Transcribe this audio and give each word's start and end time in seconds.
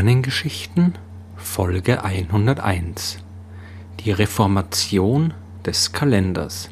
Sternengeschichten 0.00 0.94
Folge 1.36 2.02
101 2.02 3.18
Die 4.02 4.10
Reformation 4.10 5.34
des 5.66 5.92
Kalenders 5.92 6.70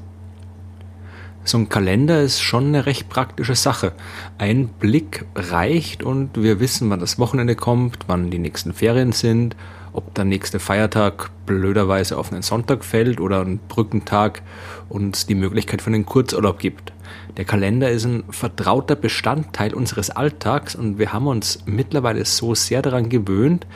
So 1.45 1.59
ein 1.59 1.69
Kalender 1.69 2.23
ist 2.23 2.41
schon 2.41 2.69
eine 2.69 2.87
recht 2.87 3.11
praktische 3.11 3.55
Sache. 3.55 3.93
Ein 4.39 4.69
Blick 4.69 5.27
reicht 5.35 6.03
und 6.03 6.43
wir 6.43 6.59
wissen, 6.59 6.89
wann 6.89 7.01
das 7.01 7.19
Wochenende 7.19 7.55
kommt, 7.55 7.99
wann 8.07 8.31
die 8.31 8.39
nächsten 8.39 8.73
Ferien 8.73 9.13
sind, 9.13 9.57
ob 9.93 10.15
der 10.15 10.25
nächste 10.25 10.59
Feiertag 10.59 11.31
blöderweise 11.45 12.17
auf 12.17 12.33
einen 12.33 12.41
Sonntag 12.41 12.83
fällt 12.83 13.21
oder 13.21 13.43
ein 13.43 13.59
Brückentag 13.69 14.41
uns 14.89 15.27
die 15.27 15.35
Möglichkeit 15.35 15.83
für 15.83 15.91
einen 15.91 16.07
Kurzurlaub 16.07 16.59
gibt. 16.59 16.95
Der 17.37 17.45
Kalender 17.45 17.91
ist 17.91 18.05
ein 18.05 18.25
vertrauter 18.31 18.97
Bestandteil 18.97 19.75
unseres 19.75 20.11
Alltags 20.11 20.75
und 20.75 20.99
wir 20.99 21.13
haben 21.13 21.27
uns 21.27 21.61
mittlerweile 21.67 22.25
so 22.25 22.55
sehr 22.55 22.83
daran 22.83 23.09
gewöhnt, 23.09 23.67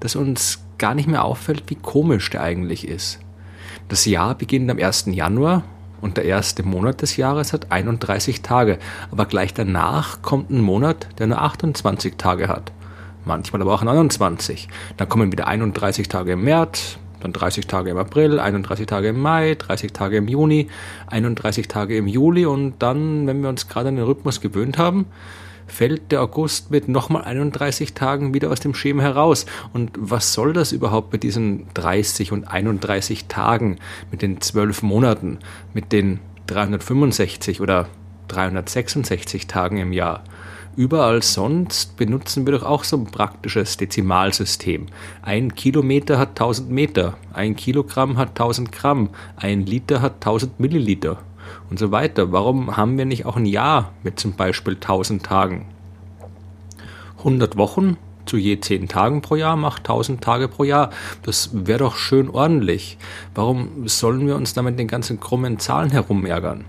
dass 0.00 0.16
uns 0.16 0.60
gar 0.78 0.94
nicht 0.94 1.08
mehr 1.08 1.24
auffällt, 1.24 1.64
wie 1.66 1.74
komisch 1.74 2.30
der 2.30 2.42
eigentlich 2.42 2.86
ist. 2.86 3.18
Das 3.88 4.04
Jahr 4.04 4.34
beginnt 4.34 4.70
am 4.70 4.78
1. 4.78 5.06
Januar 5.06 5.64
und 6.00 6.16
der 6.16 6.24
erste 6.24 6.62
Monat 6.62 7.02
des 7.02 7.16
Jahres 7.16 7.52
hat 7.52 7.72
31 7.72 8.42
Tage, 8.42 8.78
aber 9.10 9.26
gleich 9.26 9.54
danach 9.54 10.22
kommt 10.22 10.50
ein 10.50 10.60
Monat, 10.60 11.08
der 11.18 11.26
nur 11.26 11.40
28 11.40 12.16
Tage 12.16 12.48
hat. 12.48 12.72
Manchmal 13.24 13.60
aber 13.62 13.74
auch 13.74 13.82
29. 13.82 14.68
Dann 14.96 15.08
kommen 15.08 15.32
wieder 15.32 15.48
31 15.48 16.08
Tage 16.08 16.32
im 16.32 16.44
März, 16.44 16.98
dann 17.20 17.32
30 17.32 17.66
Tage 17.66 17.90
im 17.90 17.96
April, 17.96 18.40
31 18.40 18.86
Tage 18.86 19.08
im 19.08 19.20
Mai, 19.20 19.54
30 19.56 19.92
Tage 19.92 20.16
im 20.16 20.28
Juni, 20.28 20.68
31 21.06 21.68
Tage 21.68 21.96
im 21.96 22.06
Juli 22.06 22.46
und 22.46 22.74
dann, 22.78 23.26
wenn 23.26 23.42
wir 23.42 23.48
uns 23.48 23.68
gerade 23.68 23.88
an 23.88 23.96
den 23.96 24.04
Rhythmus 24.04 24.40
gewöhnt 24.40 24.78
haben, 24.78 25.06
fällt 25.68 26.10
der 26.10 26.22
August 26.22 26.70
mit 26.70 26.88
nochmal 26.88 27.24
31 27.24 27.94
Tagen 27.94 28.34
wieder 28.34 28.50
aus 28.50 28.60
dem 28.60 28.74
Schema 28.74 29.02
heraus. 29.02 29.46
Und 29.72 29.92
was 29.94 30.32
soll 30.32 30.52
das 30.52 30.72
überhaupt 30.72 31.12
mit 31.12 31.22
diesen 31.22 31.66
30 31.74 32.32
und 32.32 32.44
31 32.44 33.26
Tagen, 33.26 33.78
mit 34.10 34.22
den 34.22 34.40
12 34.40 34.82
Monaten, 34.82 35.38
mit 35.74 35.92
den 35.92 36.20
365 36.46 37.60
oder 37.60 37.88
366 38.28 39.46
Tagen 39.46 39.78
im 39.78 39.92
Jahr? 39.92 40.24
Überall 40.78 41.24
sonst 41.24 41.96
benutzen 41.96 42.46
wir 42.46 42.52
doch 42.52 42.62
auch 42.62 42.84
so 42.84 42.98
ein 42.98 43.06
praktisches 43.06 43.78
Dezimalsystem. 43.78 44.86
Ein 45.22 45.56
Kilometer 45.56 46.20
hat 46.20 46.28
1000 46.40 46.70
Meter, 46.70 47.16
ein 47.32 47.56
Kilogramm 47.56 48.16
hat 48.16 48.28
1000 48.28 48.70
Gramm, 48.70 49.08
ein 49.34 49.66
Liter 49.66 50.00
hat 50.00 50.24
1000 50.24 50.60
Milliliter 50.60 51.18
und 51.68 51.80
so 51.80 51.90
weiter. 51.90 52.30
Warum 52.30 52.76
haben 52.76 52.96
wir 52.96 53.06
nicht 53.06 53.26
auch 53.26 53.34
ein 53.34 53.44
Jahr 53.44 53.90
mit 54.04 54.20
zum 54.20 54.34
Beispiel 54.34 54.74
1000 54.74 55.24
Tagen? 55.24 55.66
100 57.18 57.56
Wochen 57.56 57.96
zu 58.24 58.36
je 58.36 58.60
10 58.60 58.86
Tagen 58.86 59.20
pro 59.20 59.34
Jahr 59.34 59.56
macht 59.56 59.80
1000 59.80 60.22
Tage 60.22 60.46
pro 60.46 60.62
Jahr. 60.62 60.90
Das 61.22 61.50
wäre 61.52 61.80
doch 61.80 61.96
schön 61.96 62.30
ordentlich. 62.30 62.98
Warum 63.34 63.88
sollen 63.88 64.28
wir 64.28 64.36
uns 64.36 64.54
damit 64.54 64.78
den 64.78 64.86
ganzen 64.86 65.18
krummen 65.18 65.58
Zahlen 65.58 65.90
herumärgern? 65.90 66.64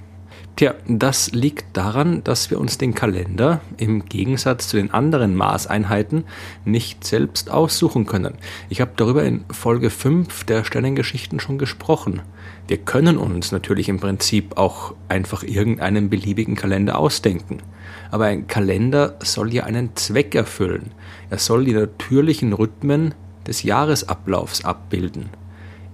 Tja, 0.59 0.73
das 0.89 1.31
liegt 1.31 1.77
daran, 1.77 2.21
dass 2.25 2.51
wir 2.51 2.59
uns 2.59 2.77
den 2.77 2.93
Kalender 2.93 3.61
im 3.77 4.03
Gegensatz 4.03 4.67
zu 4.67 4.75
den 4.75 4.91
anderen 4.91 5.33
Maßeinheiten 5.33 6.25
nicht 6.65 7.05
selbst 7.05 7.49
aussuchen 7.49 8.05
können. 8.05 8.33
Ich 8.67 8.81
habe 8.81 8.91
darüber 8.97 9.23
in 9.23 9.45
Folge 9.51 9.89
5 9.89 10.43
der 10.43 10.65
Sternengeschichten 10.65 11.39
schon 11.39 11.59
gesprochen. 11.59 12.23
Wir 12.67 12.75
können 12.75 13.17
uns 13.17 13.53
natürlich 13.53 13.87
im 13.87 14.01
Prinzip 14.01 14.57
auch 14.57 14.95
einfach 15.07 15.43
irgendeinen 15.43 16.09
beliebigen 16.09 16.57
Kalender 16.57 16.99
ausdenken. 16.99 17.59
Aber 18.11 18.25
ein 18.25 18.47
Kalender 18.47 19.15
soll 19.23 19.53
ja 19.53 19.63
einen 19.63 19.95
Zweck 19.95 20.35
erfüllen. 20.35 20.91
Er 21.29 21.37
soll 21.37 21.63
die 21.63 21.73
natürlichen 21.73 22.51
Rhythmen 22.51 23.13
des 23.47 23.63
Jahresablaufs 23.63 24.65
abbilden. 24.65 25.29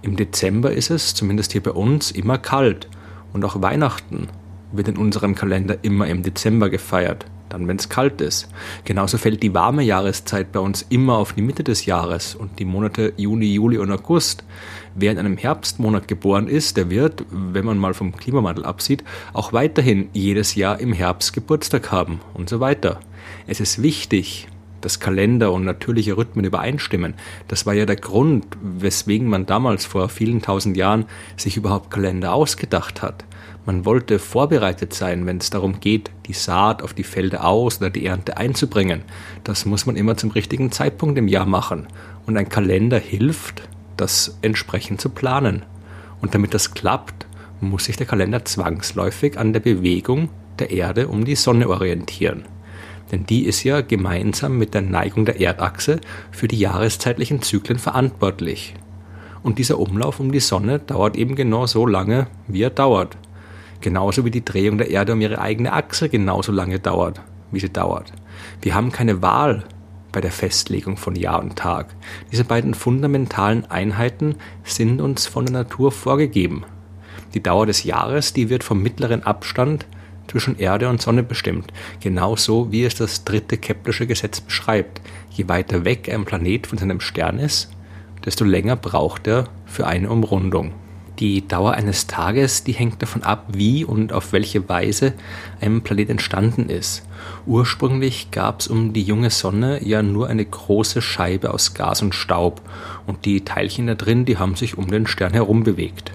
Im 0.02 0.16
Dezember 0.16 0.72
ist 0.72 0.90
es, 0.90 1.14
zumindest 1.14 1.52
hier 1.52 1.62
bei 1.62 1.70
uns, 1.70 2.10
immer 2.10 2.38
kalt. 2.38 2.88
Und 3.32 3.44
auch 3.44 3.62
Weihnachten 3.62 4.26
wird 4.72 4.88
in 4.88 4.96
unserem 4.96 5.34
Kalender 5.34 5.78
immer 5.82 6.06
im 6.06 6.22
Dezember 6.22 6.70
gefeiert, 6.70 7.26
dann 7.48 7.68
wenn 7.68 7.76
es 7.76 7.88
kalt 7.88 8.20
ist. 8.20 8.48
Genauso 8.84 9.18
fällt 9.18 9.42
die 9.42 9.54
warme 9.54 9.82
Jahreszeit 9.82 10.52
bei 10.52 10.60
uns 10.60 10.84
immer 10.88 11.16
auf 11.18 11.32
die 11.32 11.42
Mitte 11.42 11.64
des 11.64 11.86
Jahres 11.86 12.34
und 12.34 12.58
die 12.58 12.64
Monate 12.64 13.12
Juni, 13.16 13.52
Juli 13.52 13.78
und 13.78 13.90
August. 13.90 14.44
Wer 14.94 15.12
in 15.12 15.18
einem 15.18 15.36
Herbstmonat 15.36 16.08
geboren 16.08 16.48
ist, 16.48 16.76
der 16.76 16.90
wird, 16.90 17.24
wenn 17.30 17.64
man 17.64 17.78
mal 17.78 17.94
vom 17.94 18.16
Klimawandel 18.16 18.64
absieht, 18.64 19.04
auch 19.32 19.52
weiterhin 19.52 20.08
jedes 20.12 20.54
Jahr 20.54 20.80
im 20.80 20.92
Herbst 20.92 21.32
Geburtstag 21.32 21.92
haben 21.92 22.20
und 22.34 22.48
so 22.48 22.60
weiter. 22.60 23.00
Es 23.46 23.60
ist 23.60 23.82
wichtig, 23.82 24.48
dass 24.80 25.00
Kalender 25.00 25.52
und 25.52 25.64
natürliche 25.64 26.16
Rhythmen 26.16 26.44
übereinstimmen. 26.44 27.14
Das 27.48 27.66
war 27.66 27.74
ja 27.74 27.86
der 27.86 27.96
Grund, 27.96 28.46
weswegen 28.60 29.28
man 29.28 29.46
damals 29.46 29.84
vor 29.84 30.08
vielen 30.08 30.42
tausend 30.42 30.76
Jahren 30.76 31.06
sich 31.36 31.56
überhaupt 31.56 31.90
Kalender 31.90 32.34
ausgedacht 32.34 33.02
hat. 33.02 33.24
Man 33.66 33.84
wollte 33.84 34.20
vorbereitet 34.20 34.94
sein, 34.94 35.26
wenn 35.26 35.38
es 35.38 35.50
darum 35.50 35.80
geht, 35.80 36.12
die 36.26 36.34
Saat 36.34 36.82
auf 36.82 36.94
die 36.94 37.02
Felder 37.02 37.44
aus 37.44 37.78
oder 37.78 37.90
die 37.90 38.06
Ernte 38.06 38.36
einzubringen. 38.36 39.02
Das 39.42 39.66
muss 39.66 39.86
man 39.86 39.96
immer 39.96 40.16
zum 40.16 40.30
richtigen 40.30 40.70
Zeitpunkt 40.70 41.18
im 41.18 41.26
Jahr 41.26 41.46
machen. 41.46 41.88
Und 42.26 42.36
ein 42.36 42.48
Kalender 42.48 42.98
hilft, 43.00 43.68
das 43.96 44.38
entsprechend 44.40 45.00
zu 45.00 45.08
planen. 45.08 45.64
Und 46.20 46.34
damit 46.34 46.54
das 46.54 46.74
klappt, 46.74 47.26
muss 47.60 47.86
sich 47.86 47.96
der 47.96 48.06
Kalender 48.06 48.44
zwangsläufig 48.44 49.36
an 49.36 49.52
der 49.52 49.60
Bewegung 49.60 50.28
der 50.58 50.70
Erde 50.70 51.08
um 51.08 51.24
die 51.24 51.36
Sonne 51.36 51.68
orientieren. 51.68 52.44
Denn 53.12 53.24
die 53.24 53.44
ist 53.44 53.62
ja 53.62 53.82
gemeinsam 53.82 54.58
mit 54.58 54.74
der 54.74 54.82
Neigung 54.82 55.24
der 55.24 55.40
Erdachse 55.40 56.00
für 56.30 56.48
die 56.48 56.58
jahreszeitlichen 56.58 57.42
Zyklen 57.42 57.78
verantwortlich. 57.78 58.74
Und 59.42 59.58
dieser 59.58 59.78
Umlauf 59.78 60.18
um 60.18 60.32
die 60.32 60.40
Sonne 60.40 60.80
dauert 60.80 61.16
eben 61.16 61.36
genau 61.36 61.66
so 61.66 61.86
lange, 61.86 62.26
wie 62.48 62.62
er 62.62 62.70
dauert. 62.70 63.16
Genauso 63.80 64.24
wie 64.24 64.30
die 64.30 64.44
Drehung 64.44 64.78
der 64.78 64.90
Erde 64.90 65.12
um 65.12 65.20
ihre 65.20 65.38
eigene 65.38 65.72
Achse 65.72 66.08
genauso 66.08 66.50
lange 66.50 66.80
dauert, 66.80 67.20
wie 67.52 67.60
sie 67.60 67.72
dauert. 67.72 68.12
Wir 68.60 68.74
haben 68.74 68.90
keine 68.90 69.22
Wahl 69.22 69.64
bei 70.10 70.20
der 70.20 70.32
Festlegung 70.32 70.96
von 70.96 71.14
Jahr 71.14 71.40
und 71.40 71.56
Tag. 71.56 71.94
Diese 72.32 72.44
beiden 72.44 72.74
fundamentalen 72.74 73.70
Einheiten 73.70 74.36
sind 74.64 75.00
uns 75.00 75.26
von 75.26 75.44
der 75.44 75.52
Natur 75.52 75.92
vorgegeben. 75.92 76.64
Die 77.34 77.42
Dauer 77.42 77.66
des 77.66 77.84
Jahres, 77.84 78.32
die 78.32 78.48
wird 78.48 78.64
vom 78.64 78.82
mittleren 78.82 79.22
Abstand 79.22 79.86
zwischen 80.28 80.58
Erde 80.58 80.88
und 80.88 81.00
Sonne 81.00 81.22
bestimmt, 81.22 81.72
genauso 82.00 82.70
wie 82.72 82.84
es 82.84 82.94
das 82.94 83.24
dritte 83.24 83.58
Keplersche 83.58 84.06
Gesetz 84.06 84.40
beschreibt. 84.40 85.00
Je 85.30 85.48
weiter 85.48 85.84
weg 85.84 86.08
ein 86.12 86.24
Planet 86.24 86.66
von 86.66 86.78
seinem 86.78 87.00
Stern 87.00 87.38
ist, 87.38 87.70
desto 88.24 88.44
länger 88.44 88.76
braucht 88.76 89.26
er 89.26 89.48
für 89.66 89.86
eine 89.86 90.10
Umrundung. 90.10 90.72
Die 91.18 91.48
Dauer 91.48 91.72
eines 91.72 92.06
Tages, 92.06 92.62
die 92.64 92.72
hängt 92.72 93.00
davon 93.00 93.22
ab, 93.22 93.46
wie 93.52 93.84
und 93.86 94.12
auf 94.12 94.32
welche 94.34 94.68
Weise 94.68 95.14
ein 95.62 95.80
Planet 95.80 96.10
entstanden 96.10 96.68
ist. 96.68 97.06
Ursprünglich 97.46 98.30
gab 98.30 98.60
es 98.60 98.68
um 98.68 98.92
die 98.92 99.02
junge 99.02 99.30
Sonne 99.30 99.82
ja 99.82 100.02
nur 100.02 100.28
eine 100.28 100.44
große 100.44 101.00
Scheibe 101.00 101.54
aus 101.54 101.72
Gas 101.72 102.02
und 102.02 102.14
Staub 102.14 102.60
und 103.06 103.24
die 103.24 103.46
Teilchen 103.46 103.86
da 103.86 103.94
drin, 103.94 104.26
die 104.26 104.36
haben 104.36 104.56
sich 104.56 104.76
um 104.76 104.88
den 104.88 105.06
Stern 105.06 105.32
herum 105.32 105.64
bewegt. 105.64 106.12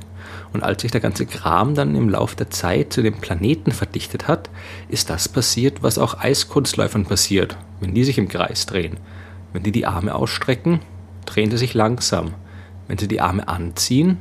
Und 0.54 0.64
als 0.64 0.82
sich 0.82 0.92
der 0.92 1.02
ganze 1.02 1.26
Kram 1.26 1.76
dann 1.76 1.96
im 1.96 2.10
Lauf 2.10 2.36
der 2.36 2.50
Zeit 2.50 2.92
zu 2.92 3.02
dem 3.02 3.16
Planeten 3.16 3.72
verdichtet 3.72 4.28
hat, 4.28 4.50
ist 4.90 5.10
das 5.10 5.30
passiert, 5.30 5.82
was 5.82 5.98
auch 5.98 6.20
Eiskunstläufern 6.20 7.06
passiert, 7.06 7.58
wenn 7.80 7.94
die 7.94 8.03
sich 8.03 8.18
im 8.18 8.28
Kreis 8.28 8.66
drehen. 8.66 8.98
Wenn 9.53 9.64
die 9.64 9.72
die 9.72 9.86
Arme 9.86 10.14
ausstrecken, 10.14 10.80
drehen 11.26 11.52
sie 11.52 11.58
sich 11.58 11.74
langsam. 11.74 12.34
Wenn 12.88 12.98
sie 12.98 13.08
die 13.08 13.22
Arme 13.22 13.48
anziehen, 13.48 14.18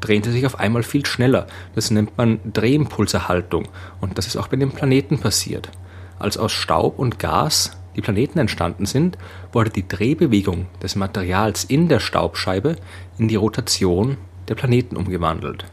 drehen 0.00 0.22
sie 0.22 0.32
sich 0.32 0.46
auf 0.46 0.60
einmal 0.60 0.82
viel 0.82 1.06
schneller. 1.06 1.46
Das 1.74 1.90
nennt 1.90 2.16
man 2.16 2.38
Drehimpulserhaltung. 2.52 3.68
Und 4.00 4.18
das 4.18 4.26
ist 4.26 4.36
auch 4.36 4.48
bei 4.48 4.56
den 4.56 4.70
Planeten 4.70 5.18
passiert. 5.18 5.70
Als 6.18 6.36
aus 6.36 6.52
Staub 6.52 6.98
und 6.98 7.18
Gas 7.18 7.76
die 7.96 8.00
Planeten 8.00 8.38
entstanden 8.38 8.86
sind, 8.86 9.18
wurde 9.52 9.70
die 9.70 9.86
Drehbewegung 9.86 10.66
des 10.82 10.96
Materials 10.96 11.64
in 11.64 11.88
der 11.88 12.00
Staubscheibe 12.00 12.76
in 13.18 13.28
die 13.28 13.36
Rotation 13.36 14.16
der 14.48 14.54
Planeten 14.54 14.96
umgewandelt. 14.96 15.66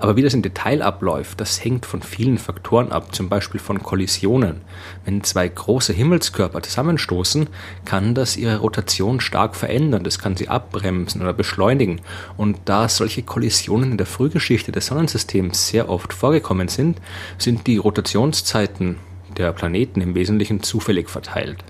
Aber 0.00 0.14
wie 0.14 0.22
das 0.22 0.32
im 0.32 0.42
Detail 0.42 0.80
abläuft, 0.80 1.40
das 1.40 1.62
hängt 1.62 1.84
von 1.84 2.02
vielen 2.02 2.38
Faktoren 2.38 2.92
ab, 2.92 3.14
zum 3.16 3.28
Beispiel 3.28 3.60
von 3.60 3.82
Kollisionen. 3.82 4.60
Wenn 5.04 5.24
zwei 5.24 5.48
große 5.48 5.92
Himmelskörper 5.92 6.62
zusammenstoßen, 6.62 7.48
kann 7.84 8.14
das 8.14 8.36
ihre 8.36 8.58
Rotation 8.58 9.20
stark 9.20 9.56
verändern, 9.56 10.04
das 10.04 10.20
kann 10.20 10.36
sie 10.36 10.48
abbremsen 10.48 11.20
oder 11.20 11.32
beschleunigen. 11.32 12.00
Und 12.36 12.58
da 12.64 12.88
solche 12.88 13.24
Kollisionen 13.24 13.92
in 13.92 13.98
der 13.98 14.06
Frühgeschichte 14.06 14.70
des 14.70 14.86
Sonnensystems 14.86 15.68
sehr 15.68 15.88
oft 15.88 16.14
vorgekommen 16.14 16.68
sind, 16.68 17.00
sind 17.36 17.66
die 17.66 17.78
Rotationszeiten 17.78 18.96
der 19.36 19.52
Planeten 19.52 20.00
im 20.00 20.14
Wesentlichen 20.14 20.62
zufällig 20.62 21.10
verteilt. 21.10 21.64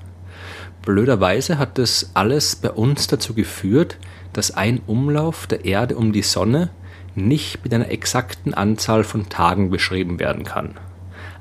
Blöderweise 0.83 1.59
hat 1.59 1.79
das 1.79 2.11
alles 2.15 2.57
bei 2.57 2.71
uns 2.71 3.07
dazu 3.09 3.35
geführt, 3.35 3.97
dass 4.39 4.53
ein 4.53 4.81
Umlauf 4.87 5.49
der 5.49 5.65
Erde 5.65 5.97
um 5.97 6.13
die 6.13 6.23
Sonne 6.23 6.71
nicht 7.17 7.65
mit 7.65 7.75
einer 7.75 7.91
exakten 7.91 8.55
Anzahl 8.55 9.03
von 9.03 9.29
Tagen 9.29 9.69
beschrieben 9.69 10.21
werden 10.21 10.45
kann. 10.45 10.77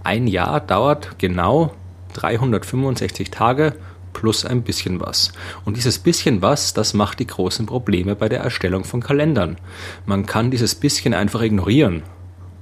Ein 0.04 0.26
Jahr 0.26 0.60
dauert 0.60 1.20
genau 1.20 1.76
365 2.14 3.30
Tage 3.30 3.76
plus 4.14 4.46
ein 4.46 4.64
bisschen 4.64 5.00
was. 5.00 5.32
Und 5.64 5.78
dieses 5.78 6.00
bisschen 6.00 6.42
was, 6.42 6.74
das 6.74 6.96
macht 6.96 7.20
die 7.20 7.28
großen 7.28 7.68
Probleme 7.68 8.16
bei 8.16 8.30
der 8.30 8.40
Erstellung 8.40 8.84
von 8.84 9.02
Kalendern. 9.02 9.58
Man 10.08 10.26
kann 10.26 10.50
dieses 10.50 10.74
bisschen 10.74 11.14
einfach 11.14 11.44
ignorieren 11.44 12.02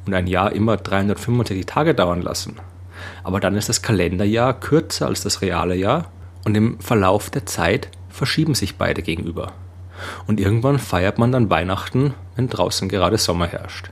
und 0.06 0.14
ein 0.14 0.28
Jahr 0.28 0.52
immer 0.52 0.76
365 0.76 1.66
Tage 1.66 1.96
dauern 1.96 2.22
lassen. 2.22 2.58
Aber 3.24 3.40
dann 3.40 3.56
ist 3.56 3.70
das 3.70 3.82
Kalenderjahr 3.82 4.60
kürzer 4.60 5.08
als 5.08 5.24
das 5.24 5.42
reale 5.42 5.76
Jahr 5.76 6.12
und 6.44 6.58
im 6.58 6.78
Verlauf 6.82 7.30
der 7.30 7.46
Zeit 7.46 7.88
verschieben 8.10 8.54
sich 8.54 8.76
beide 8.76 9.02
gegenüber. 9.02 9.54
Und 10.28 10.40
irgendwann 10.40 10.80
feiert 10.80 11.18
man 11.18 11.32
dann 11.32 11.50
Weihnachten, 11.50 12.14
wenn 12.36 12.48
draußen 12.48 12.90
gerade 12.90 13.18
Sommer 13.18 13.48
herrscht. 13.48 13.90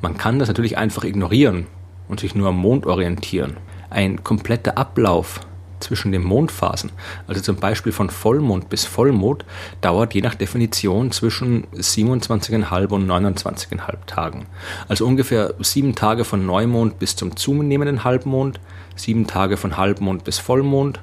Man 0.00 0.16
kann 0.16 0.38
das 0.38 0.48
natürlich 0.48 0.78
einfach 0.78 1.04
ignorieren 1.04 1.66
und 2.08 2.20
sich 2.20 2.34
nur 2.34 2.48
am 2.48 2.56
Mond 2.56 2.86
orientieren. 2.86 3.56
Ein 3.90 4.24
kompletter 4.24 4.78
Ablauf 4.78 5.40
zwischen 5.82 6.12
den 6.12 6.22
Mondphasen, 6.22 6.92
also 7.26 7.40
zum 7.40 7.56
Beispiel 7.56 7.92
von 7.92 8.08
Vollmond 8.08 8.68
bis 8.68 8.84
Vollmond, 8.84 9.44
dauert 9.80 10.14
je 10.14 10.22
nach 10.22 10.34
Definition 10.34 11.10
zwischen 11.10 11.66
27,5 11.68 12.88
und 12.90 13.10
29,5 13.10 14.06
Tagen. 14.06 14.46
Also 14.88 15.06
ungefähr 15.06 15.54
sieben 15.60 15.94
Tage 15.94 16.24
von 16.24 16.46
Neumond 16.46 16.98
bis 16.98 17.16
zum 17.16 17.36
zunehmenden 17.36 18.04
Halbmond, 18.04 18.60
sieben 18.96 19.26
Tage 19.26 19.56
von 19.56 19.76
Halbmond 19.76 20.24
bis 20.24 20.38
Vollmond, 20.38 21.00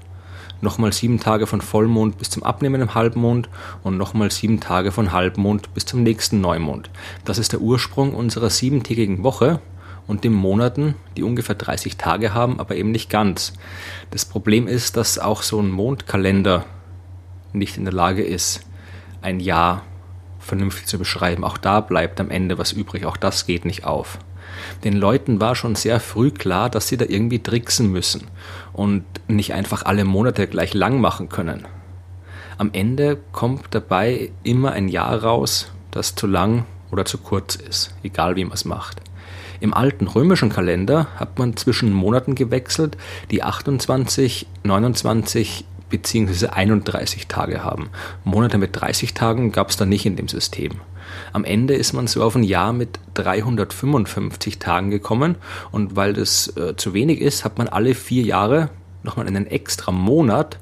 nochmal 0.61 0.93
sieben 0.93 1.19
Tage 1.19 1.47
von 1.47 1.61
Vollmond 1.61 2.17
bis 2.17 2.29
zum 2.29 2.43
abnehmenden 2.43 2.95
Halbmond 2.95 3.49
und 3.83 3.97
nochmal 3.97 4.31
sieben 4.31 4.59
Tage 4.59 4.91
von 4.91 5.11
Halbmond 5.11 5.73
bis 5.73 5.85
zum 5.85 6.03
nächsten 6.03 6.41
Neumond. 6.41 6.89
Das 7.25 7.37
ist 7.37 7.53
der 7.53 7.61
Ursprung 7.61 8.13
unserer 8.13 8.49
siebentägigen 8.49 9.23
Woche 9.23 9.61
und 10.07 10.23
den 10.23 10.33
Monaten, 10.33 10.95
die 11.15 11.23
ungefähr 11.23 11.55
30 11.55 11.97
Tage 11.97 12.33
haben, 12.33 12.59
aber 12.59 12.75
eben 12.75 12.91
nicht 12.91 13.09
ganz. 13.09 13.53
Das 14.11 14.25
Problem 14.25 14.67
ist, 14.67 14.97
dass 14.97 15.19
auch 15.19 15.43
so 15.43 15.59
ein 15.59 15.69
Mondkalender 15.69 16.65
nicht 17.53 17.77
in 17.77 17.85
der 17.85 17.93
Lage 17.93 18.23
ist, 18.23 18.61
ein 19.21 19.39
Jahr 19.39 19.83
vernünftig 20.39 20.87
zu 20.87 20.97
beschreiben. 20.97 21.43
Auch 21.43 21.57
da 21.57 21.81
bleibt 21.81 22.19
am 22.19 22.31
Ende 22.31 22.57
was 22.57 22.71
übrig, 22.71 23.05
auch 23.05 23.17
das 23.17 23.45
geht 23.45 23.65
nicht 23.65 23.85
auf. 23.85 24.17
Den 24.83 24.93
Leuten 24.93 25.41
war 25.41 25.55
schon 25.55 25.75
sehr 25.75 25.99
früh 25.99 26.31
klar, 26.31 26.69
dass 26.69 26.87
sie 26.87 26.97
da 26.97 27.05
irgendwie 27.05 27.39
tricksen 27.39 27.91
müssen 27.91 28.27
und 28.73 29.03
nicht 29.27 29.53
einfach 29.53 29.83
alle 29.83 30.05
Monate 30.05 30.47
gleich 30.47 30.73
lang 30.73 31.01
machen 31.01 31.29
können. 31.29 31.67
Am 32.57 32.71
Ende 32.73 33.17
kommt 33.31 33.67
dabei 33.71 34.31
immer 34.43 34.73
ein 34.73 34.89
Jahr 34.89 35.23
raus, 35.23 35.71
das 35.91 36.15
zu 36.15 36.27
lang 36.27 36.65
oder 36.91 37.05
zu 37.05 37.17
kurz 37.17 37.55
ist, 37.55 37.93
egal 38.03 38.35
wie 38.35 38.43
man 38.43 38.53
es 38.53 38.65
macht. 38.65 39.01
Im 39.61 39.73
alten 39.73 40.07
römischen 40.07 40.49
Kalender 40.49 41.07
hat 41.17 41.37
man 41.37 41.57
zwischen 41.57 41.91
Monaten 41.91 42.35
gewechselt, 42.35 42.97
die 43.29 43.43
28, 43.43 44.47
29 44.63 45.65
bzw. 45.89 46.47
31 46.47 47.27
Tage 47.27 47.63
haben. 47.63 47.89
Monate 48.23 48.57
mit 48.57 48.79
30 48.79 49.13
Tagen 49.13 49.51
gab 49.51 49.69
es 49.69 49.77
da 49.77 49.85
nicht 49.85 50.05
in 50.05 50.15
dem 50.15 50.27
System. 50.27 50.81
Am 51.33 51.43
Ende 51.43 51.75
ist 51.75 51.93
man 51.93 52.07
so 52.07 52.23
auf 52.23 52.35
ein 52.35 52.43
Jahr 52.43 52.73
mit 52.73 52.99
355 53.15 54.59
Tagen 54.59 54.89
gekommen 54.89 55.35
und 55.71 55.95
weil 55.95 56.13
das 56.13 56.55
äh, 56.57 56.75
zu 56.75 56.93
wenig 56.93 57.21
ist, 57.21 57.45
hat 57.45 57.57
man 57.57 57.67
alle 57.67 57.95
vier 57.95 58.23
Jahre 58.23 58.69
nochmal 59.03 59.27
einen 59.27 59.47
extra 59.47 59.91
Monat 59.91 60.57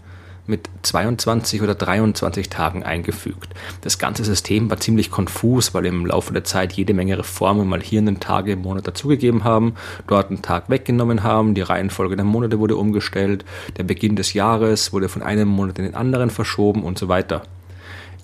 mit 0.47 0.69
22 0.81 1.61
oder 1.61 1.75
23 1.75 2.49
Tagen 2.49 2.83
eingefügt. 2.83 3.53
Das 3.81 3.99
ganze 3.99 4.23
System 4.23 4.69
war 4.69 4.79
ziemlich 4.79 5.11
konfus, 5.11 5.73
weil 5.73 5.85
im 5.85 6.05
Laufe 6.05 6.33
der 6.33 6.43
Zeit 6.43 6.73
jede 6.73 6.93
Menge 6.93 7.19
Reformen 7.19 7.67
mal 7.67 7.81
hier 7.81 7.99
einen 7.99 8.19
Tag 8.19 8.47
im 8.47 8.61
Monat 8.61 8.87
dazugegeben 8.87 9.43
haben, 9.43 9.75
dort 10.07 10.29
einen 10.29 10.41
Tag 10.41 10.69
weggenommen 10.69 11.23
haben, 11.23 11.53
die 11.53 11.61
Reihenfolge 11.61 12.15
der 12.15 12.25
Monate 12.25 12.59
wurde 12.59 12.77
umgestellt, 12.77 13.45
der 13.77 13.83
Beginn 13.83 14.15
des 14.15 14.33
Jahres 14.33 14.93
wurde 14.93 15.09
von 15.09 15.21
einem 15.21 15.49
Monat 15.49 15.79
in 15.79 15.85
den 15.85 15.95
anderen 15.95 16.29
verschoben 16.29 16.83
und 16.83 16.97
so 16.97 17.07
weiter. 17.07 17.43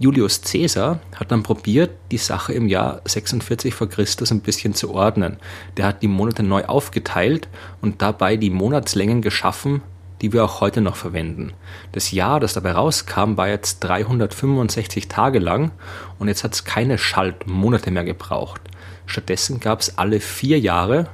Julius 0.04 0.42
Caesar 0.42 1.00
hat 1.16 1.32
dann 1.32 1.44
probiert, 1.44 1.92
die 2.12 2.18
Sache 2.18 2.52
im 2.52 2.68
Jahr 2.68 3.00
46 3.06 3.74
vor 3.74 3.88
Christus 3.88 4.32
ein 4.32 4.42
bisschen 4.42 4.74
zu 4.74 4.94
ordnen. 4.94 5.38
Der 5.78 5.86
hat 5.86 6.02
die 6.02 6.10
Monate 6.10 6.44
neu 6.44 6.66
aufgeteilt 6.66 7.48
und 7.82 8.02
dabei 8.02 8.36
die 8.36 8.50
Monatslängen 8.50 9.22
geschaffen, 9.22 9.82
die 10.22 10.34
wir 10.34 10.44
auch 10.44 10.60
heute 10.60 10.82
noch 10.82 10.98
verwenden. 10.98 11.54
Das 11.94 12.12
Jahr, 12.12 12.42
das 12.42 12.52
dabei 12.52 12.74
rauskam, 12.74 13.38
war 13.38 13.48
jetzt 13.48 13.80
365 13.80 15.08
Tage 15.08 15.40
lang 15.40 15.72
und 16.20 16.28
jetzt 16.28 16.44
hat 16.44 16.54
es 16.54 16.66
keine 16.66 16.98
Schaltmonate 16.98 17.90
mehr 17.90 18.04
gebraucht. 18.04 18.60
Stattdessen 19.06 19.62
gab 19.62 19.80
es 19.80 19.98
alle 19.98 20.20
vier 20.20 20.60
Jahre 20.60 21.08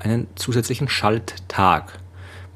einen 0.00 0.26
zusätzlichen 0.34 0.88
Schalttag. 0.88 2.00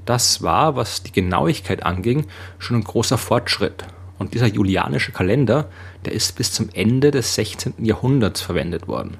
Das 0.06 0.42
war, 0.42 0.74
was 0.74 1.04
die 1.04 1.12
Genauigkeit 1.12 1.86
anging, 1.86 2.26
schon 2.58 2.78
ein 2.78 2.84
großer 2.84 3.16
Fortschritt. 3.16 3.84
Und 4.18 4.34
dieser 4.34 4.46
julianische 4.46 5.12
Kalender, 5.12 5.68
der 6.04 6.12
ist 6.12 6.36
bis 6.36 6.52
zum 6.52 6.68
Ende 6.72 7.10
des 7.10 7.34
16. 7.34 7.84
Jahrhunderts 7.84 8.40
verwendet 8.40 8.88
worden. 8.88 9.18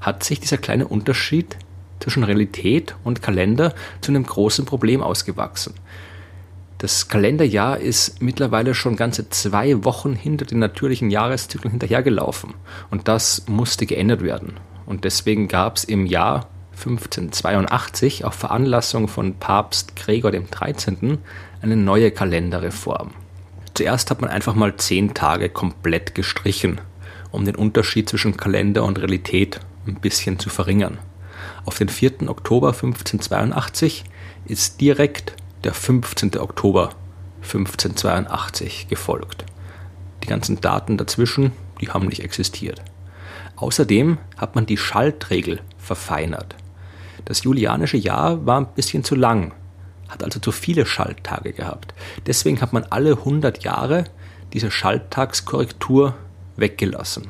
hat 0.00 0.22
sich 0.22 0.38
dieser 0.38 0.58
kleine 0.58 0.86
Unterschied 0.86 1.56
zwischen 1.98 2.22
Realität 2.22 2.94
und 3.02 3.22
Kalender 3.22 3.74
zu 4.00 4.12
einem 4.12 4.24
großen 4.24 4.64
Problem 4.64 5.02
ausgewachsen. 5.02 5.74
Das 6.78 7.08
Kalenderjahr 7.08 7.78
ist 7.78 8.22
mittlerweile 8.22 8.72
schon 8.72 8.94
ganze 8.94 9.28
zwei 9.30 9.84
Wochen 9.84 10.14
hinter 10.14 10.44
den 10.44 10.60
natürlichen 10.60 11.10
Jahreszyklen 11.10 11.72
hinterhergelaufen. 11.72 12.54
Und 12.90 13.08
das 13.08 13.46
musste 13.48 13.84
geändert 13.84 14.22
werden. 14.22 14.52
Und 14.88 15.04
deswegen 15.04 15.48
gab 15.48 15.76
es 15.76 15.84
im 15.84 16.06
Jahr 16.06 16.48
1582 16.78 18.24
auf 18.24 18.32
Veranlassung 18.32 19.06
von 19.06 19.34
Papst 19.34 19.94
Gregor 19.96 20.32
XIII. 20.32 21.18
eine 21.60 21.76
neue 21.76 22.10
Kalenderreform. 22.10 23.10
Zuerst 23.74 24.10
hat 24.10 24.22
man 24.22 24.30
einfach 24.30 24.54
mal 24.54 24.78
zehn 24.78 25.12
Tage 25.12 25.50
komplett 25.50 26.14
gestrichen, 26.14 26.80
um 27.30 27.44
den 27.44 27.54
Unterschied 27.54 28.08
zwischen 28.08 28.38
Kalender 28.38 28.82
und 28.84 28.98
Realität 28.98 29.60
ein 29.86 29.96
bisschen 29.96 30.38
zu 30.38 30.48
verringern. 30.48 30.96
Auf 31.66 31.76
den 31.76 31.90
4. 31.90 32.26
Oktober 32.30 32.68
1582 32.68 34.04
ist 34.46 34.80
direkt 34.80 35.34
der 35.64 35.74
15. 35.74 36.38
Oktober 36.38 36.94
1582 37.42 38.88
gefolgt. 38.88 39.44
Die 40.22 40.28
ganzen 40.28 40.62
Daten 40.62 40.96
dazwischen, 40.96 41.52
die 41.82 41.90
haben 41.90 42.06
nicht 42.06 42.24
existiert. 42.24 42.80
Außerdem 43.58 44.18
hat 44.36 44.54
man 44.54 44.66
die 44.66 44.76
Schaltregel 44.76 45.60
verfeinert. 45.78 46.54
Das 47.24 47.42
julianische 47.42 47.96
Jahr 47.96 48.46
war 48.46 48.60
ein 48.60 48.74
bisschen 48.74 49.02
zu 49.02 49.16
lang, 49.16 49.52
hat 50.08 50.22
also 50.22 50.38
zu 50.38 50.52
viele 50.52 50.86
Schalttage 50.86 51.52
gehabt. 51.52 51.92
Deswegen 52.26 52.60
hat 52.60 52.72
man 52.72 52.84
alle 52.84 53.12
100 53.12 53.64
Jahre 53.64 54.04
diese 54.52 54.70
Schalttagskorrektur 54.70 56.14
weggelassen. 56.56 57.28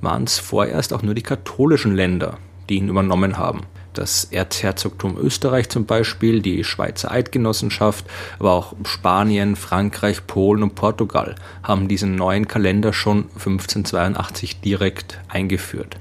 waren 0.00 0.24
es 0.24 0.38
vorerst 0.38 0.92
auch 0.92 1.02
nur 1.02 1.14
die 1.14 1.22
katholischen 1.22 1.96
Länder, 1.96 2.38
die 2.68 2.76
ihn 2.76 2.88
übernommen 2.88 3.38
haben 3.38 3.62
das 3.94 4.24
Erzherzogtum 4.24 5.16
Österreich 5.18 5.68
zum 5.68 5.86
Beispiel, 5.86 6.40
die 6.40 6.64
Schweizer 6.64 7.10
Eidgenossenschaft, 7.10 8.04
aber 8.38 8.52
auch 8.52 8.74
Spanien, 8.84 9.56
Frankreich, 9.56 10.26
Polen 10.26 10.62
und 10.62 10.74
Portugal 10.74 11.34
haben 11.62 11.88
diesen 11.88 12.14
neuen 12.14 12.48
Kalender 12.48 12.92
schon 12.92 13.24
1582 13.34 14.60
direkt 14.60 15.20
eingeführt. 15.28 15.96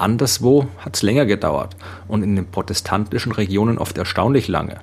Anderswo 0.00 0.68
hat 0.78 0.96
es 0.96 1.02
länger 1.02 1.26
gedauert 1.26 1.76
und 2.06 2.22
in 2.22 2.36
den 2.36 2.46
protestantischen 2.46 3.32
Regionen 3.32 3.78
oft 3.78 3.98
erstaunlich 3.98 4.48
lange. 4.48 4.78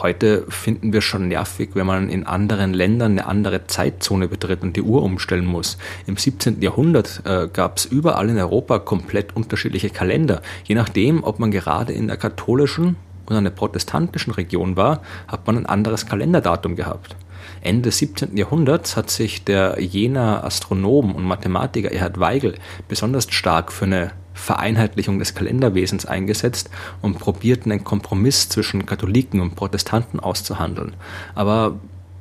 Heute 0.00 0.44
finden 0.48 0.92
wir 0.92 1.00
schon 1.00 1.28
nervig, 1.28 1.70
wenn 1.74 1.86
man 1.86 2.08
in 2.08 2.26
anderen 2.26 2.74
Ländern 2.74 3.12
eine 3.12 3.26
andere 3.26 3.66
Zeitzone 3.66 4.28
betritt 4.28 4.62
und 4.62 4.76
die 4.76 4.82
Uhr 4.82 5.02
umstellen 5.02 5.46
muss. 5.46 5.78
Im 6.06 6.16
17. 6.16 6.60
Jahrhundert 6.60 7.22
äh, 7.24 7.48
gab 7.52 7.76
es 7.76 7.84
überall 7.84 8.28
in 8.28 8.38
Europa 8.38 8.80
komplett 8.80 9.36
unterschiedliche 9.36 9.90
Kalender. 9.90 10.42
Je 10.64 10.74
nachdem, 10.74 11.22
ob 11.22 11.38
man 11.38 11.50
gerade 11.50 11.92
in 11.92 12.08
der 12.08 12.16
katholischen 12.16 12.96
oder 13.26 13.38
einer 13.38 13.50
protestantischen 13.50 14.32
Region 14.32 14.76
war, 14.76 15.00
hat 15.28 15.46
man 15.46 15.58
ein 15.58 15.66
anderes 15.66 16.06
Kalenderdatum 16.06 16.76
gehabt. 16.76 17.16
Ende 17.60 17.82
des 17.82 17.98
17. 17.98 18.36
Jahrhunderts 18.36 18.96
hat 18.96 19.10
sich 19.10 19.44
der 19.44 19.80
Jener 19.80 20.44
Astronom 20.44 21.14
und 21.14 21.24
Mathematiker 21.24 21.92
Erhard 21.92 22.18
Weigel 22.20 22.54
besonders 22.88 23.26
stark 23.30 23.72
für 23.72 23.86
eine 23.86 24.10
Vereinheitlichung 24.44 25.18
des 25.18 25.34
Kalenderwesens 25.34 26.06
eingesetzt 26.06 26.70
und 27.02 27.18
probierten 27.18 27.72
einen 27.72 27.84
Kompromiss 27.84 28.48
zwischen 28.48 28.86
Katholiken 28.86 29.40
und 29.40 29.56
Protestanten 29.56 30.20
auszuhandeln. 30.20 30.92
Aber 31.34 31.80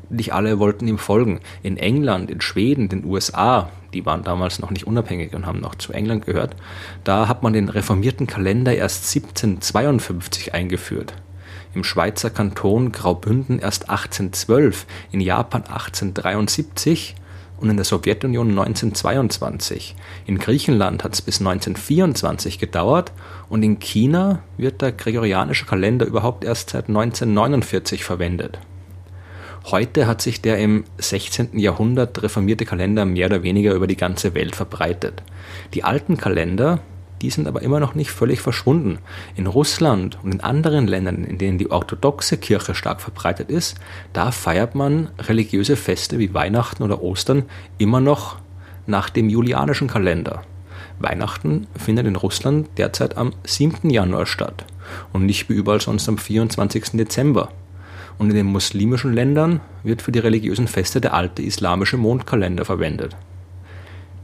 nicht 0.10 0.34
alle 0.34 0.60
wollten 0.60 0.88
ihm 0.88 0.98
folgen. 0.98 1.42
In 1.64 1.78
England, 1.78 2.32
in 2.32 2.42
Schweden, 2.42 2.88
den 2.88 3.06
USA, 3.06 3.70
die 3.94 4.06
waren 4.06 4.24
damals 4.24 4.60
noch 4.60 4.72
nicht 4.72 4.88
unabhängig 4.88 5.34
und 5.34 5.46
haben 5.46 5.60
noch 5.60 5.76
zu 5.76 5.92
England 5.94 6.26
gehört, 6.26 6.56
da 7.04 7.28
hat 7.28 7.44
man 7.44 7.54
den 7.54 7.70
reformierten 7.70 8.28
Kalender 8.28 8.74
erst 8.74 9.16
1752 9.16 10.54
eingeführt. 10.54 11.14
Im 11.76 11.84
Schweizer 11.84 12.30
Kanton 12.30 12.92
Graubünden 12.92 13.60
erst 13.60 13.90
1812, 13.90 14.86
in 15.12 15.20
Japan 15.22 15.64
1873 15.64 17.16
und 17.64 17.70
in 17.70 17.78
der 17.78 17.86
Sowjetunion 17.86 18.50
1922. 18.50 19.96
In 20.26 20.38
Griechenland 20.38 21.06
hat 21.06 21.14
es 21.14 21.22
bis 21.22 21.40
1924 21.40 22.60
gedauert 22.60 23.14
und 23.48 23.64
in 23.64 23.80
China 23.80 24.44
wird 24.58 24.82
der 24.82 24.92
gregorianische 24.92 25.66
Kalender 25.66 26.06
überhaupt 26.06 26.44
erst 26.44 26.72
seit 26.72 26.90
1949 26.90 28.04
verwendet. 28.04 28.60
Heute 29.72 30.08
hat 30.08 30.22
sich 30.22 30.42
der 30.42 30.58
im 30.58 30.84
16. 30.98 31.58
Jahrhundert 31.58 32.22
reformierte 32.22 32.66
Kalender 32.66 33.06
mehr 33.06 33.28
oder 33.28 33.44
weniger 33.44 33.74
über 33.76 33.88
die 33.88 33.96
ganze 33.96 34.36
Welt 34.36 34.58
verbreitet. 34.58 35.24
Die 35.74 35.86
alten 35.86 36.18
Kalender, 36.18 36.82
die 37.24 37.30
sind 37.30 37.48
aber 37.48 37.62
immer 37.62 37.80
noch 37.80 37.96
nicht 37.96 38.12
völlig 38.12 38.42
verschwunden. 38.42 39.00
In 39.36 39.48
Russland 39.48 40.20
und 40.24 40.34
in 40.34 40.42
anderen 40.42 40.88
Ländern, 40.88 41.24
in 41.24 41.38
denen 41.38 41.58
die 41.58 41.72
orthodoxe 41.72 42.38
Kirche 42.38 42.76
stark 42.76 43.00
verbreitet 43.00 43.50
ist, 43.50 43.78
da 44.12 44.32
feiert 44.32 44.76
man 44.76 45.08
religiöse 45.18 45.78
Feste 45.78 46.20
wie 46.20 46.34
Weihnachten 46.34 46.84
oder 46.84 47.02
Ostern 47.02 47.46
immer 47.78 48.02
noch 48.02 48.36
nach 48.88 49.10
dem 49.10 49.30
julianischen 49.30 49.88
Kalender. 49.88 50.44
Weihnachten 51.00 51.66
findet 51.78 52.08
in 52.08 52.18
Russland 52.18 52.68
derzeit 52.78 53.16
am 53.16 53.32
7. 53.46 53.90
Januar 53.90 54.26
statt 54.26 54.66
und 55.14 55.26
nicht 55.26 55.48
wie 55.48 55.54
überall 55.54 55.80
sonst 55.80 56.10
am 56.10 56.18
24. 56.18 56.92
Dezember. 56.92 57.50
Und 58.18 58.32
in 58.32 58.36
den 58.36 58.48
muslimischen 58.48 59.14
Ländern 59.14 59.62
wird 59.84 60.02
für 60.02 60.12
die 60.12 60.20
religiösen 60.20 60.68
Feste 60.68 61.00
der 61.00 61.14
alte 61.14 61.42
islamische 61.42 61.96
Mondkalender 61.96 62.66
verwendet. 62.66 63.16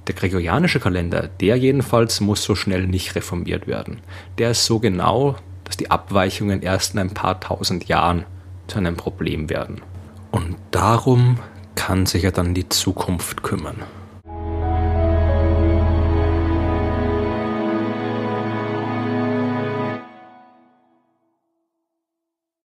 Der 0.10 0.16
gregorianische 0.16 0.80
Kalender, 0.80 1.30
der 1.39 1.56
jedenfalls 1.56 2.20
muss 2.20 2.44
so 2.44 2.56
schnell 2.56 2.88
nicht 2.88 3.13
reformiert 3.13 3.68
werden. 3.68 4.00
Der 4.39 4.50
ist 4.50 4.66
so 4.66 4.80
genau, 4.80 5.36
dass 5.66 5.78
die 5.78 5.92
Abweichungen 5.92 6.63
erst 6.63 6.96
in 6.96 7.00
ein 7.00 7.13
paar 7.13 7.39
tausend 7.39 7.88
Jahren 7.88 8.25
zu 8.66 8.80
einem 8.80 8.98
Problem 8.98 9.51
werden. 9.51 9.82
Und 10.32 10.56
darum 10.72 11.38
kann 11.75 12.08
sich 12.08 12.24
ja 12.24 12.32
dann 12.32 12.56
die 12.56 12.68
Zukunft 12.70 13.44
kümmern. 13.44 13.84